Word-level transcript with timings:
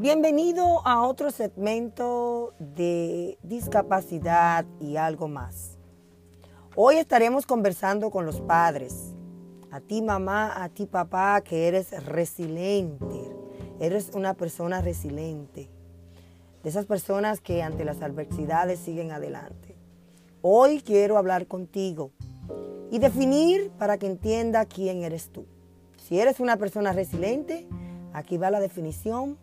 Bienvenido 0.00 0.80
a 0.86 1.06
otro 1.06 1.30
segmento 1.30 2.54
de 2.58 3.36
discapacidad 3.42 4.64
y 4.80 4.96
algo 4.96 5.28
más. 5.28 5.76
Hoy 6.74 6.96
estaremos 6.96 7.44
conversando 7.44 8.10
con 8.10 8.24
los 8.24 8.40
padres. 8.40 9.14
A 9.70 9.80
ti 9.80 10.00
mamá, 10.00 10.64
a 10.64 10.70
ti 10.70 10.86
papá, 10.86 11.42
que 11.42 11.68
eres 11.68 12.06
resiliente. 12.06 13.20
Eres 13.78 14.12
una 14.14 14.32
persona 14.32 14.80
resiliente. 14.80 15.68
De 16.62 16.70
esas 16.70 16.86
personas 16.86 17.42
que 17.42 17.62
ante 17.62 17.84
las 17.84 18.00
adversidades 18.00 18.78
siguen 18.78 19.12
adelante. 19.12 19.76
Hoy 20.40 20.80
quiero 20.80 21.18
hablar 21.18 21.46
contigo 21.46 22.10
y 22.90 23.00
definir 23.00 23.70
para 23.72 23.98
que 23.98 24.06
entienda 24.06 24.64
quién 24.64 25.02
eres 25.02 25.28
tú. 25.28 25.44
Si 25.98 26.18
eres 26.18 26.40
una 26.40 26.56
persona 26.56 26.94
resiliente, 26.94 27.68
aquí 28.14 28.38
va 28.38 28.50
la 28.50 28.60
definición 28.60 29.36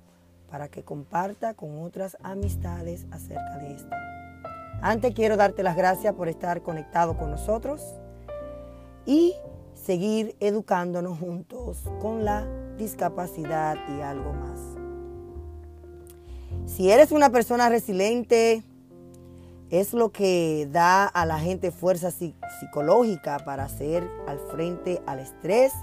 para 0.49 0.69
que 0.69 0.83
comparta 0.83 1.53
con 1.53 1.81
otras 1.83 2.17
amistades 2.21 3.05
acerca 3.11 3.57
de 3.57 3.73
esto. 3.73 3.95
Antes 4.81 5.13
quiero 5.13 5.37
darte 5.37 5.63
las 5.63 5.75
gracias 5.75 6.13
por 6.13 6.27
estar 6.27 6.61
conectado 6.61 7.17
con 7.17 7.31
nosotros 7.31 7.81
y 9.05 9.33
seguir 9.73 10.35
educándonos 10.39 11.17
juntos 11.17 11.83
con 11.99 12.25
la 12.25 12.45
discapacidad 12.77 13.77
y 13.97 14.01
algo 14.01 14.33
más. 14.33 14.59
Si 16.65 16.91
eres 16.91 17.11
una 17.11 17.29
persona 17.29 17.69
resiliente, 17.69 18.63
es 19.69 19.93
lo 19.93 20.11
que 20.11 20.67
da 20.71 21.05
a 21.05 21.25
la 21.25 21.39
gente 21.39 21.71
fuerza 21.71 22.11
psicológica 22.11 23.39
para 23.39 23.65
hacer 23.65 24.07
al 24.27 24.39
frente 24.39 25.01
al 25.05 25.19
estrés 25.19 25.73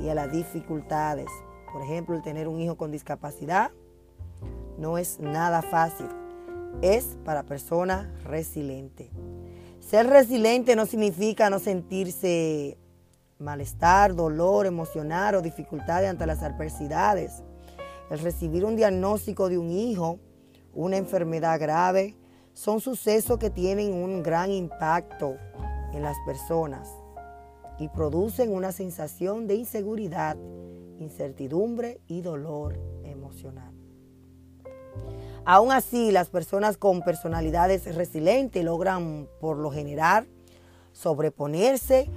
y 0.00 0.08
a 0.08 0.14
las 0.14 0.30
dificultades. 0.30 1.28
Por 1.72 1.82
ejemplo, 1.82 2.14
el 2.14 2.22
tener 2.22 2.48
un 2.48 2.60
hijo 2.60 2.76
con 2.76 2.90
discapacidad 2.90 3.70
no 4.78 4.98
es 4.98 5.20
nada 5.20 5.62
fácil. 5.62 6.08
Es 6.80 7.16
para 7.24 7.44
personas 7.44 8.06
resilientes. 8.24 9.08
Ser 9.80 10.06
resiliente 10.06 10.74
no 10.76 10.86
significa 10.86 11.50
no 11.50 11.58
sentirse 11.58 12.78
malestar, 13.38 14.14
dolor, 14.14 14.66
emocionar 14.66 15.34
o 15.34 15.42
dificultades 15.42 16.08
ante 16.08 16.26
las 16.26 16.42
adversidades. 16.42 17.42
El 18.10 18.20
recibir 18.20 18.64
un 18.64 18.76
diagnóstico 18.76 19.48
de 19.48 19.58
un 19.58 19.70
hijo, 19.70 20.18
una 20.72 20.96
enfermedad 20.96 21.60
grave, 21.60 22.16
son 22.54 22.80
sucesos 22.80 23.38
que 23.38 23.50
tienen 23.50 23.92
un 23.92 24.22
gran 24.22 24.50
impacto 24.50 25.36
en 25.92 26.02
las 26.02 26.16
personas 26.24 26.88
y 27.78 27.88
producen 27.88 28.52
una 28.52 28.72
sensación 28.72 29.46
de 29.46 29.56
inseguridad, 29.56 30.36
incertidumbre 30.98 32.00
y 32.06 32.22
dolor 32.22 32.78
emocional. 33.04 33.74
Aún 35.44 35.72
así, 35.72 36.12
las 36.12 36.28
personas 36.28 36.76
con 36.76 37.02
personalidades 37.02 37.94
resilientes 37.94 38.64
logran 38.64 39.28
por 39.40 39.56
lo 39.56 39.70
general 39.70 40.28
sobreponerse 40.92 42.08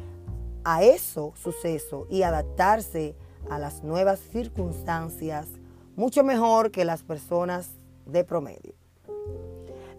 a 0.63 0.83
eso 0.83 1.33
suceso 1.35 2.07
y 2.09 2.23
adaptarse 2.23 3.15
a 3.49 3.59
las 3.59 3.83
nuevas 3.83 4.19
circunstancias 4.19 5.47
mucho 5.95 6.23
mejor 6.23 6.71
que 6.71 6.85
las 6.85 7.03
personas 7.03 7.69
de 8.05 8.23
promedio. 8.23 8.73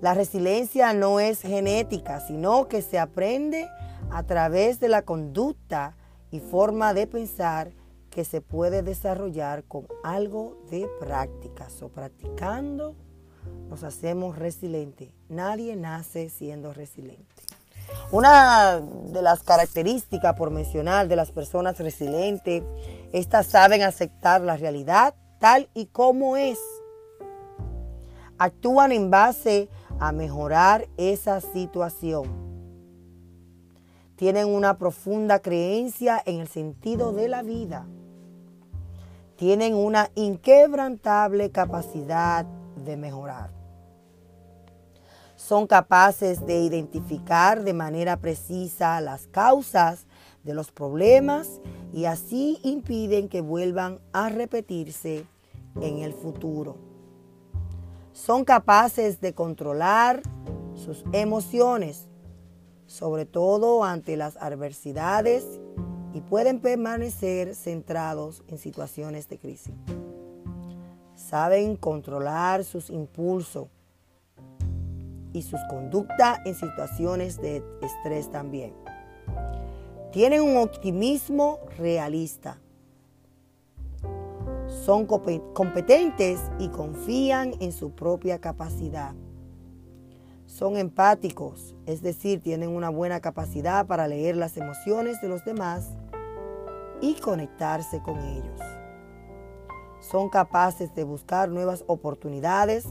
La 0.00 0.14
resiliencia 0.14 0.92
no 0.92 1.20
es 1.20 1.40
genética, 1.40 2.20
sino 2.20 2.68
que 2.68 2.82
se 2.82 2.98
aprende 2.98 3.66
a 4.10 4.22
través 4.24 4.78
de 4.78 4.88
la 4.88 5.02
conducta 5.02 5.96
y 6.30 6.40
forma 6.40 6.92
de 6.92 7.06
pensar 7.06 7.72
que 8.16 8.24
se 8.24 8.40
puede 8.40 8.82
desarrollar 8.82 9.64
con 9.64 9.86
algo 10.02 10.56
de 10.70 10.88
práctica, 10.98 11.68
o 11.82 11.88
practicando 11.90 12.94
nos 13.68 13.82
hacemos 13.82 14.38
resilientes. 14.38 15.10
Nadie 15.28 15.76
nace 15.76 16.30
siendo 16.30 16.72
resiliente. 16.72 17.26
Una 18.12 18.80
de 18.80 19.20
las 19.20 19.42
características, 19.42 20.34
por 20.34 20.50
mencionar, 20.50 21.08
de 21.08 21.16
las 21.16 21.30
personas 21.30 21.78
resilientes, 21.78 22.62
estas 23.12 23.48
saben 23.48 23.82
aceptar 23.82 24.40
la 24.40 24.56
realidad 24.56 25.14
tal 25.38 25.68
y 25.74 25.84
como 25.84 26.38
es. 26.38 26.58
Actúan 28.38 28.92
en 28.92 29.10
base 29.10 29.68
a 30.00 30.10
mejorar 30.12 30.88
esa 30.96 31.42
situación. 31.42 32.24
Tienen 34.16 34.48
una 34.48 34.78
profunda 34.78 35.40
creencia 35.40 36.22
en 36.24 36.40
el 36.40 36.48
sentido 36.48 37.12
de 37.12 37.28
la 37.28 37.42
vida. 37.42 37.86
Tienen 39.36 39.74
una 39.74 40.10
inquebrantable 40.14 41.50
capacidad 41.50 42.46
de 42.84 42.96
mejorar. 42.96 43.50
Son 45.36 45.66
capaces 45.66 46.46
de 46.46 46.60
identificar 46.60 47.62
de 47.62 47.74
manera 47.74 48.16
precisa 48.16 49.00
las 49.00 49.26
causas 49.26 50.06
de 50.42 50.54
los 50.54 50.72
problemas 50.72 51.60
y 51.92 52.06
así 52.06 52.58
impiden 52.62 53.28
que 53.28 53.42
vuelvan 53.42 54.00
a 54.12 54.28
repetirse 54.30 55.26
en 55.80 55.98
el 55.98 56.14
futuro. 56.14 56.78
Son 58.12 58.44
capaces 58.44 59.20
de 59.20 59.34
controlar 59.34 60.22
sus 60.74 61.04
emociones, 61.12 62.08
sobre 62.86 63.26
todo 63.26 63.84
ante 63.84 64.16
las 64.16 64.36
adversidades, 64.38 65.44
y 66.12 66.20
pueden 66.20 66.60
permanecer 66.60 67.54
centrados 67.54 68.42
en 68.48 68.58
situaciones 68.58 69.28
de 69.28 69.38
crisis 69.38 69.74
saben 71.16 71.76
controlar 71.76 72.62
sus 72.64 72.90
impulsos 72.90 73.68
y 75.32 75.42
sus 75.42 75.60
conductas 75.68 76.38
en 76.44 76.54
situaciones 76.54 77.40
de 77.40 77.62
estrés 77.82 78.30
también. 78.30 78.72
Tienen 80.12 80.42
un 80.42 80.56
optimismo 80.56 81.58
realista. 81.76 82.58
Son 84.84 85.06
competentes 85.06 86.40
y 86.58 86.68
confían 86.68 87.54
en 87.60 87.72
su 87.72 87.90
propia 87.90 88.40
capacidad. 88.40 89.14
Son 90.56 90.76
empáticos, 90.76 91.74
es 91.84 92.02
decir, 92.02 92.40
tienen 92.40 92.70
una 92.70 92.88
buena 92.88 93.20
capacidad 93.20 93.86
para 93.86 94.08
leer 94.08 94.36
las 94.36 94.56
emociones 94.56 95.20
de 95.20 95.28
los 95.28 95.44
demás 95.44 95.90
y 97.00 97.14
conectarse 97.14 98.00
con 98.02 98.18
ellos 98.18 98.60
son 100.10 100.28
capaces 100.28 100.94
de 100.94 101.04
buscar 101.04 101.48
nuevas 101.48 101.84
oportunidades, 101.86 102.86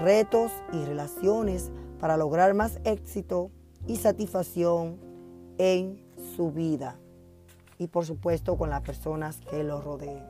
retos 0.00 0.50
y 0.72 0.84
relaciones 0.84 1.70
para 2.00 2.16
lograr 2.16 2.54
más 2.54 2.80
éxito 2.84 3.50
y 3.86 3.96
satisfacción 3.96 4.98
en 5.58 6.02
su 6.36 6.50
vida 6.50 6.96
y 7.78 7.88
por 7.88 8.06
supuesto 8.06 8.56
con 8.56 8.70
las 8.70 8.80
personas 8.82 9.40
que 9.50 9.62
lo 9.62 9.80
rodeen. 9.80 10.22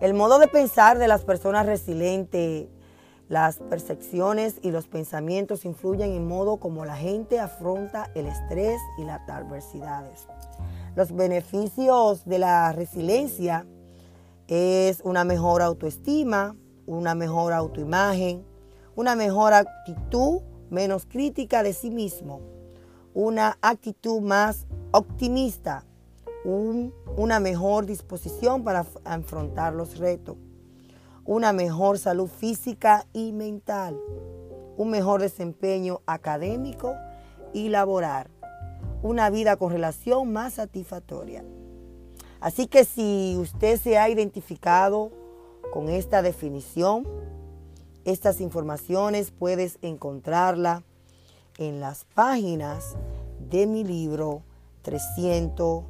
El 0.00 0.14
modo 0.14 0.38
de 0.38 0.46
pensar 0.46 0.98
de 0.98 1.08
las 1.08 1.24
personas 1.24 1.66
resilientes, 1.66 2.68
las 3.28 3.58
percepciones 3.58 4.56
y 4.62 4.70
los 4.70 4.86
pensamientos 4.86 5.64
influyen 5.64 6.12
en 6.12 6.26
modo 6.26 6.56
como 6.56 6.84
la 6.84 6.96
gente 6.96 7.38
afronta 7.38 8.10
el 8.14 8.26
estrés 8.26 8.80
y 8.96 9.04
las 9.04 9.28
adversidades. 9.28 10.26
Los 10.96 11.14
beneficios 11.14 12.24
de 12.24 12.38
la 12.38 12.72
resiliencia 12.72 13.66
es 14.48 15.02
una 15.04 15.24
mejor 15.24 15.60
autoestima, 15.60 16.56
una 16.86 17.14
mejor 17.14 17.52
autoimagen, 17.52 18.44
una 18.96 19.14
mejor 19.14 19.52
actitud 19.52 20.40
menos 20.70 21.04
crítica 21.06 21.62
de 21.62 21.74
sí 21.74 21.90
mismo, 21.90 22.40
una 23.12 23.58
actitud 23.60 24.20
más 24.22 24.66
optimista, 24.92 25.84
una 26.44 27.40
mejor 27.40 27.84
disposición 27.84 28.64
para 28.64 28.86
afrontar 29.04 29.74
los 29.74 29.98
retos, 29.98 30.36
una 31.28 31.52
mejor 31.52 31.98
salud 31.98 32.26
física 32.26 33.04
y 33.12 33.32
mental, 33.32 34.00
un 34.78 34.88
mejor 34.88 35.20
desempeño 35.20 36.00
académico 36.06 36.94
y 37.52 37.68
laboral, 37.68 38.30
una 39.02 39.28
vida 39.28 39.58
con 39.58 39.70
relación 39.70 40.32
más 40.32 40.54
satisfactoria. 40.54 41.44
Así 42.40 42.66
que 42.66 42.86
si 42.86 43.36
usted 43.38 43.78
se 43.78 43.98
ha 43.98 44.08
identificado 44.08 45.10
con 45.70 45.90
esta 45.90 46.22
definición, 46.22 47.06
estas 48.06 48.40
informaciones 48.40 49.30
puedes 49.30 49.78
encontrarla 49.82 50.82
en 51.58 51.78
las 51.78 52.06
páginas 52.06 52.96
de 53.50 53.66
mi 53.66 53.84
libro 53.84 54.44
300 54.80 55.84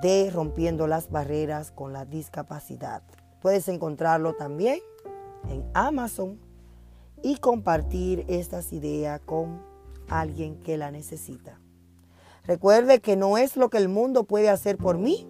de 0.00 0.30
Rompiendo 0.30 0.86
las 0.86 1.10
Barreras 1.10 1.70
con 1.70 1.92
la 1.92 2.06
Discapacidad. 2.06 3.02
Puedes 3.42 3.68
encontrarlo 3.68 4.34
también 4.34 4.78
en 5.50 5.64
Amazon 5.74 6.38
y 7.22 7.36
compartir 7.36 8.24
estas 8.28 8.72
ideas 8.72 9.20
con 9.26 9.60
alguien 10.08 10.60
que 10.60 10.76
la 10.76 10.90
necesita. 10.90 11.58
Recuerde 12.44 13.00
que 13.00 13.16
no 13.16 13.38
es 13.38 13.56
lo 13.56 13.68
que 13.68 13.78
el 13.78 13.88
mundo 13.88 14.24
puede 14.24 14.48
hacer 14.48 14.76
por 14.76 14.98
mí, 14.98 15.28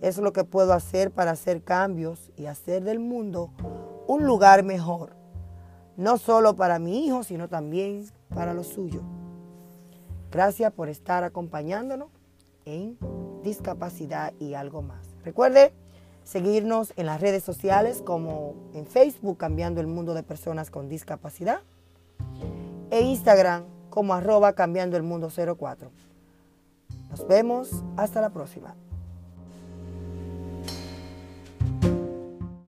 es 0.00 0.18
lo 0.18 0.32
que 0.32 0.44
puedo 0.44 0.72
hacer 0.72 1.10
para 1.10 1.30
hacer 1.30 1.62
cambios 1.62 2.30
y 2.36 2.46
hacer 2.46 2.84
del 2.84 2.98
mundo 2.98 3.50
un 4.06 4.26
lugar 4.26 4.62
mejor, 4.62 5.14
no 5.96 6.18
solo 6.18 6.56
para 6.56 6.78
mi 6.78 7.06
hijo, 7.06 7.22
sino 7.22 7.48
también 7.48 8.06
para 8.34 8.54
los 8.54 8.66
suyos. 8.66 9.02
Gracias 10.30 10.72
por 10.72 10.88
estar 10.88 11.24
acompañándonos 11.24 12.08
en 12.64 12.98
discapacidad 13.42 14.32
y 14.38 14.54
algo 14.54 14.82
más. 14.82 15.06
Recuerde 15.24 15.72
seguirnos 16.24 16.92
en 16.96 17.06
las 17.06 17.20
redes 17.20 17.42
sociales 17.42 18.02
como 18.04 18.54
en 18.74 18.86
Facebook 18.86 19.38
Cambiando 19.38 19.80
el 19.80 19.86
Mundo 19.86 20.14
de 20.14 20.22
Personas 20.22 20.70
con 20.70 20.88
Discapacidad 20.88 21.60
e 22.90 23.00
Instagram 23.02 23.64
como 23.90 24.14
arroba 24.14 24.54
Cambiando 24.54 24.96
el 24.96 25.02
Mundo 25.02 25.28
04. 25.30 25.90
Nos 27.10 27.26
vemos 27.26 27.70
hasta 27.96 28.20
la 28.20 28.30
próxima. 28.30 28.74